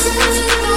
Everybody 0.00 0.67